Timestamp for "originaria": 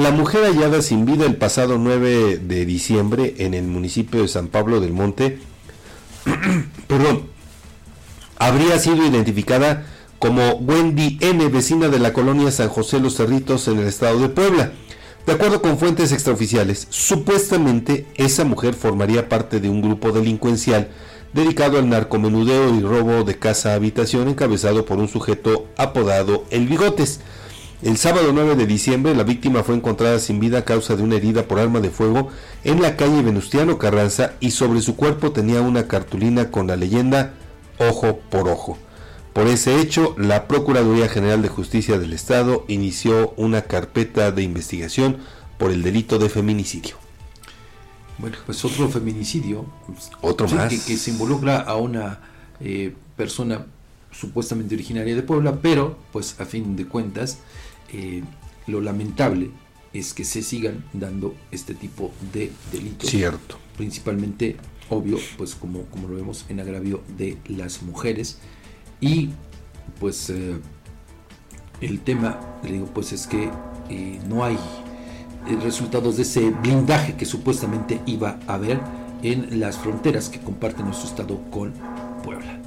54.76-55.16